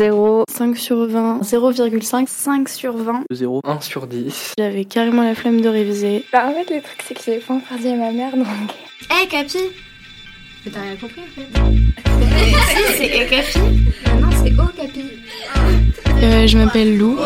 [0.00, 3.22] 0, 5 sur 20, 0,5, 5 sur 20.
[3.30, 4.52] 0, 1 sur 10.
[4.58, 6.24] J'avais carrément la flemme de réviser.
[6.32, 8.46] Bah en fait le truc c'est que j'avais pas encore dit à ma mère donc...
[9.10, 9.56] Hé hey, Capi!
[10.66, 11.46] Mais t'as rien compris en fait.
[12.68, 13.58] Si c'est Hé Capi.
[14.04, 15.00] Ah Non c'est Oh Capi.
[16.22, 17.18] Euh, Je m'appelle Lou.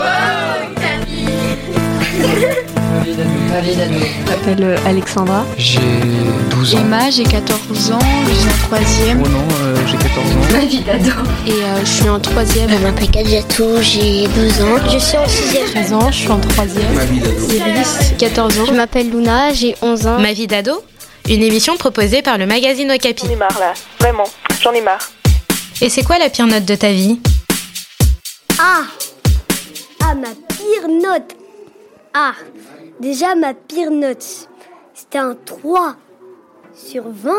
[3.62, 5.44] Je m'appelle euh, Alexandra.
[5.56, 5.80] J'ai
[6.50, 6.78] 12 ans.
[6.80, 7.98] Emma, j'ai 14 ans,
[8.28, 9.18] je suis en 3ème.
[9.24, 10.52] Oh non, euh, j'ai 14 ans.
[10.52, 11.10] Ma vie d'ado.
[11.46, 12.68] Et euh, je suis en 3ème.
[12.70, 14.88] Je m'appelle Kadiatou, j'ai 12 ans.
[14.92, 15.70] Je suis en 6ème.
[15.72, 16.94] 13 ans, je suis en 3ème.
[16.94, 17.52] Ma vie d'ado.
[17.52, 18.64] Iris, 14 ans.
[18.66, 20.18] Je m'appelle Luna, j'ai 11 ans.
[20.20, 20.82] Ma vie d'ado
[21.28, 23.24] Une émission proposée par le magazine Okapi.
[23.26, 24.24] J'en ai marre là, vraiment,
[24.62, 25.10] j'en ai marre.
[25.82, 27.18] Et c'est quoi la pire note de ta vie?
[28.58, 28.82] Ah
[30.02, 31.34] Ah, ma pire note
[32.14, 32.34] Ah
[32.98, 34.48] Déjà, ma pire note,
[34.94, 35.96] c'était un 3
[36.74, 37.32] sur 20.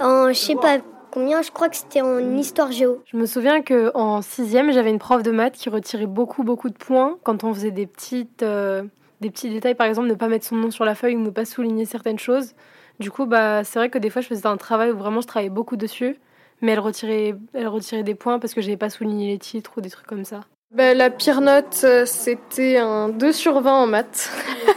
[0.00, 0.78] En, je sais pas
[1.10, 3.02] combien, je crois que c'était en histoire géo.
[3.06, 6.76] Je me souviens qu'en 6 j'avais une prof de maths qui retirait beaucoup, beaucoup de
[6.76, 8.82] points quand on faisait des, petites, euh,
[9.20, 11.30] des petits détails, par exemple, ne pas mettre son nom sur la feuille ou ne
[11.30, 12.54] pas souligner certaines choses.
[12.98, 15.26] Du coup, bah, c'est vrai que des fois, je faisais un travail où vraiment je
[15.26, 16.18] travaillais beaucoup dessus,
[16.62, 19.72] mais elle retirait, elle retirait des points parce que je n'avais pas souligné les titres
[19.76, 20.40] ou des trucs comme ça.
[20.74, 24.28] Bah, la pire note, euh, c'était un 2 sur 20 en maths.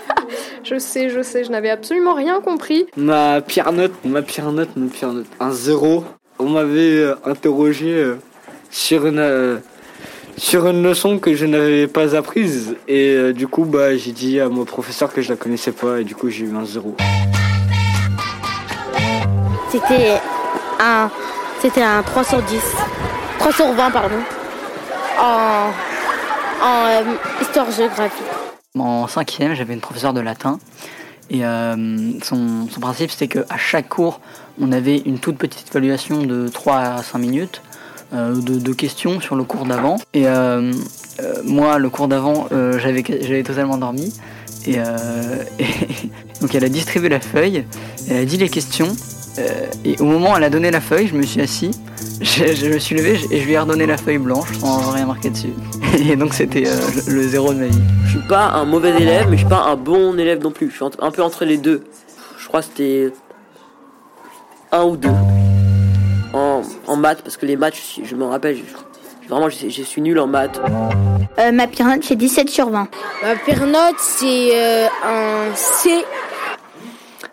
[0.64, 2.86] je sais, je sais, je n'avais absolument rien compris.
[2.95, 6.06] Ma pire note, ma pire note, ma pire note, un 0.
[6.38, 8.20] On m'avait euh, interrogé euh,
[8.70, 9.59] sur une,
[10.38, 12.76] sur une leçon que je n'avais pas apprise.
[12.88, 16.04] Et du coup, bah, j'ai dit à mon professeur que je la connaissais pas et
[16.04, 16.95] du coup, j'ai eu un 0.
[19.72, 20.20] C'était
[20.80, 21.09] un,
[21.59, 22.61] c'était un 3 sur 10.
[23.39, 24.17] 3 sur 20, pardon.
[25.20, 25.72] En,
[26.64, 28.26] euh, histoire géographique.
[28.78, 30.60] En cinquième, j'avais une professeure de latin.
[31.30, 34.22] Et euh, son, principe, c'était qu'à chaque cours,
[34.62, 37.62] on avait une toute petite évaluation de 3 à 5 minutes
[38.14, 39.98] euh, de, questions sur le cours d'avant.
[40.14, 40.26] Et
[41.44, 43.04] moi, le cours d'avant, j'avais,
[43.44, 44.14] totalement dormi.
[44.68, 44.76] Et
[46.42, 47.64] donc elle a distribué la feuille,
[48.10, 48.94] elle a dit les questions.
[49.86, 51.71] Et au moment où elle a donné la feuille, je me suis assis
[52.21, 55.05] je, je, me suis levé et je lui ai redonné la feuille blanche sans rien
[55.05, 55.53] marquer dessus.
[56.09, 56.75] Et donc c'était euh,
[57.08, 57.81] le, le, zéro de ma vie.
[58.05, 60.70] Je suis pas un mauvais élève, mais je suis pas un bon élève non plus.
[60.70, 61.83] Je suis un peu entre les deux.
[62.39, 63.14] Je crois que c'était
[64.71, 65.09] un ou deux
[66.33, 69.81] en, en maths, parce que les maths, je, je me rappelle, je, vraiment, je, je,
[69.83, 70.59] suis nul en maths.
[71.39, 72.87] Euh, ma pire note, c'est 17 sur 20.
[73.23, 75.89] Ma pire note, c'est euh, un C.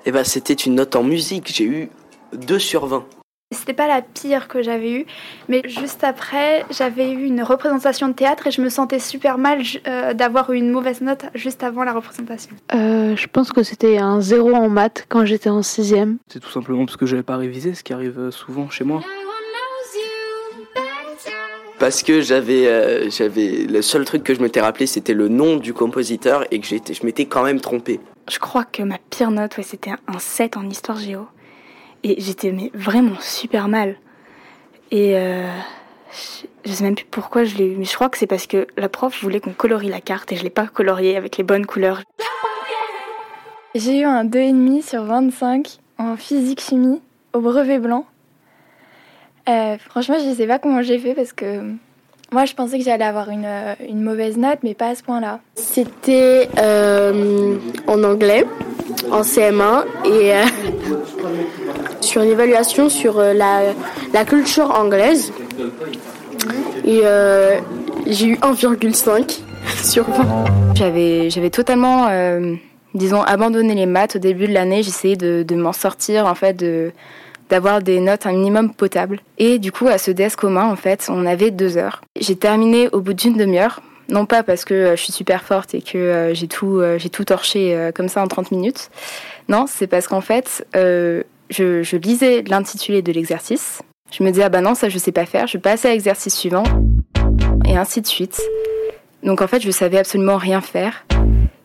[0.07, 1.51] Et eh ben, c'était une note en musique.
[1.55, 1.89] J'ai eu
[2.35, 3.07] 2 sur 20.
[3.53, 5.07] C'était pas la pire que j'avais eue,
[5.49, 9.63] mais juste après, j'avais eu une représentation de théâtre et je me sentais super mal
[9.87, 12.55] euh, d'avoir eu une mauvaise note juste avant la représentation.
[12.75, 16.19] Euh, je pense que c'était un zéro en maths quand j'étais en sixième.
[16.29, 19.01] C'est tout simplement parce que j'avais pas révisé, ce qui arrive souvent chez moi.
[21.79, 25.57] Parce que j'avais, euh, j'avais le seul truc que je m'étais rappelé, c'était le nom
[25.57, 28.01] du compositeur et que j'étais, je m'étais quand même trompé.
[28.31, 31.27] Je crois que ma pire note, ouais, c'était un 7 en histoire géo.
[32.05, 33.97] Et j'étais mais vraiment super mal.
[34.91, 35.49] Et euh,
[36.13, 38.47] je, je sais même plus pourquoi je l'ai eu, mais je crois que c'est parce
[38.47, 41.45] que la prof voulait qu'on colorie la carte et je l'ai pas coloriée avec les
[41.45, 42.03] bonnes couleurs.
[43.75, 47.03] J'ai eu un 2,5 sur 25 en physique-chimie
[47.33, 48.07] au brevet blanc.
[49.49, 51.61] Euh, franchement, je sais pas comment j'ai fait parce que
[52.35, 53.47] moi, je pensais que j'allais avoir une,
[53.89, 55.39] une, mauvaise note, mais pas à ce point-là.
[55.55, 57.57] C'était euh,
[57.87, 58.45] en anglais,
[59.13, 60.43] en CM1, et euh,
[62.01, 63.73] sur une évaluation sur euh, la,
[64.13, 65.33] la, culture anglaise.
[66.85, 67.61] Et euh,
[68.09, 69.39] j'ai eu 1,5
[69.85, 70.75] sur 20.
[70.75, 72.09] J'avais, j'avais totalement,
[72.95, 74.83] disons, abandonné les maths au début de l'année.
[74.83, 76.91] J'essayais de, de m'en sortir, en fait, de
[77.55, 79.21] d'avoir des notes un minimum potable.
[79.39, 82.01] Et du coup, à ce DS commun, en fait, on avait deux heures.
[82.21, 83.81] J'ai terminé au bout d'une demi-heure.
[84.09, 87.91] Non pas parce que je suis super forte et que j'ai tout, j'ai tout torché
[87.95, 88.91] comme ça en 30 minutes.
[89.49, 93.83] Non, c'est parce qu'en fait, euh, je, je, lisais l'intitulé de l'exercice.
[94.11, 96.35] Je me disais, ah bah non, ça je sais pas faire, je passe à l'exercice
[96.35, 96.65] suivant.
[97.69, 98.43] Et ainsi de suite.
[99.23, 101.07] Donc en fait, je savais absolument rien faire.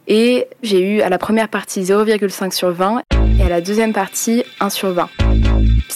[0.08, 3.02] Et j'ai eu à la première partie 0,5 sur 20
[3.40, 5.10] et à la deuxième partie 1 sur 20.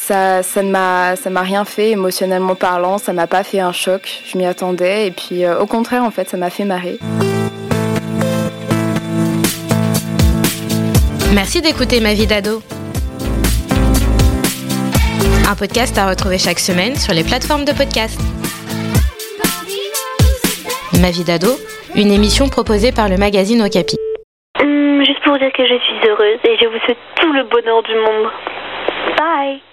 [0.06, 3.72] Ça, ça ne m'a, ça m'a rien fait émotionnellement parlant, ça m'a pas fait un
[3.72, 6.98] choc, je m'y attendais et puis euh, au contraire en fait ça m'a fait marrer.
[11.34, 12.62] Merci d'écouter Ma vie d'ado.
[15.50, 18.20] Un podcast à retrouver chaque semaine sur les plateformes de podcast.
[21.02, 21.56] Ma vie d'ado,
[21.96, 23.96] une émission proposée par le magazine Okapi.
[24.60, 27.82] Hum, juste pour dire que je suis heureuse et je vous souhaite tout le bonheur
[27.84, 28.30] du monde.
[29.18, 29.73] Bye